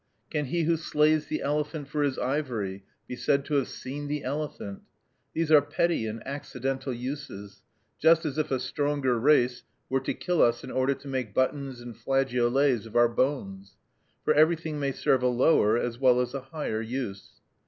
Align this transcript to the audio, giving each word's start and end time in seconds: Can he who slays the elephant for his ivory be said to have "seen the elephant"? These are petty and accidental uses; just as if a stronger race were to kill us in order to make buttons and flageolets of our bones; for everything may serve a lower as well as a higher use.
Can 0.31 0.45
he 0.45 0.63
who 0.63 0.77
slays 0.77 1.27
the 1.27 1.43
elephant 1.43 1.87
for 1.87 2.01
his 2.01 2.17
ivory 2.17 2.83
be 3.07 3.15
said 3.15 3.45
to 3.45 3.53
have 3.57 3.67
"seen 3.67 4.07
the 4.07 4.23
elephant"? 4.23 4.81
These 5.35 5.51
are 5.51 5.61
petty 5.61 6.07
and 6.07 6.25
accidental 6.25 6.91
uses; 6.91 7.61
just 7.99 8.25
as 8.25 8.39
if 8.39 8.49
a 8.49 8.59
stronger 8.59 9.19
race 9.19 9.61
were 9.91 9.99
to 9.99 10.15
kill 10.15 10.41
us 10.41 10.63
in 10.63 10.71
order 10.71 10.95
to 10.95 11.07
make 11.07 11.35
buttons 11.35 11.81
and 11.81 11.95
flageolets 11.95 12.87
of 12.87 12.95
our 12.95 13.09
bones; 13.09 13.75
for 14.25 14.33
everything 14.33 14.79
may 14.79 14.91
serve 14.91 15.21
a 15.21 15.27
lower 15.27 15.77
as 15.77 15.99
well 15.99 16.19
as 16.19 16.33
a 16.33 16.41
higher 16.41 16.81
use. 16.81 17.39